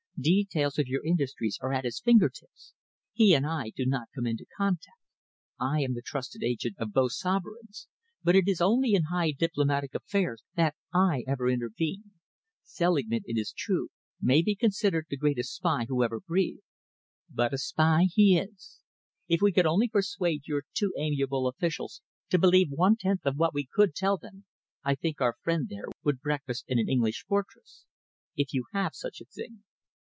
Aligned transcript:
Details 0.23 0.77
of 0.77 0.85
your 0.85 1.03
industries 1.03 1.57
are 1.63 1.73
at 1.73 1.83
his 1.83 1.99
finger 1.99 2.29
tips. 2.29 2.75
He 3.11 3.33
and 3.33 3.43
I 3.43 3.71
do 3.75 3.87
not 3.87 4.09
come 4.13 4.27
into 4.27 4.45
contact. 4.55 5.01
I 5.59 5.81
am 5.81 5.95
the 5.95 6.03
trusted 6.03 6.43
agent 6.43 6.75
of 6.77 6.93
both 6.93 7.13
sovereigns, 7.13 7.87
but 8.21 8.35
it 8.35 8.47
is 8.47 8.61
only 8.61 8.93
in 8.93 9.05
high 9.05 9.31
diplomatic 9.31 9.95
affairs 9.95 10.43
that 10.55 10.75
I 10.93 11.23
ever 11.27 11.49
intervene. 11.49 12.11
Selingman, 12.61 13.21
it 13.25 13.35
is 13.35 13.51
true, 13.51 13.89
may 14.21 14.43
be 14.43 14.55
considered 14.55 15.07
the 15.09 15.17
greatest 15.17 15.55
spy 15.55 15.87
who 15.89 16.03
ever 16.03 16.19
breathed, 16.19 16.61
but 17.27 17.51
a 17.51 17.57
spy 17.57 18.05
he 18.13 18.37
is. 18.37 18.77
If 19.27 19.41
we 19.41 19.51
could 19.51 19.65
only 19.65 19.87
persuade 19.87 20.43
your 20.45 20.65
too 20.75 20.93
amiable 20.99 21.47
officials 21.47 22.03
to 22.29 22.37
believe 22.37 22.69
one 22.69 22.95
tenth 22.95 23.25
of 23.25 23.37
what 23.37 23.55
we 23.55 23.65
could 23.65 23.95
tell 23.95 24.17
them, 24.17 24.45
I 24.83 24.93
think 24.93 25.19
our 25.19 25.37
friend 25.41 25.67
there 25.67 25.87
would 26.03 26.21
breakfast 26.21 26.65
in 26.67 26.77
an 26.77 26.87
English 26.87 27.25
fortress, 27.27 27.85
if 28.35 28.53
you 28.53 28.65
have 28.71 28.93
such 28.93 29.19
a 29.19 29.25
thing." 29.25 29.63